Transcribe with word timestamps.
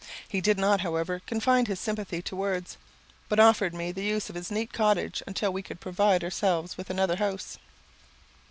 He 0.27 0.41
did 0.41 0.57
not, 0.57 0.81
however, 0.81 1.21
confine 1.27 1.67
his 1.67 1.79
sympathy 1.79 2.23
to 2.23 2.35
words, 2.35 2.77
but 3.29 3.39
offered 3.39 3.71
me 3.75 3.91
the 3.91 4.01
use 4.03 4.29
of 4.31 4.35
his 4.35 4.49
neat 4.49 4.73
cottage 4.73 5.21
until 5.27 5.53
we 5.53 5.61
could 5.61 5.79
provide 5.79 6.23
ourselves 6.23 6.75
with 6.75 6.89
another 6.89 7.17
house. 7.17 7.59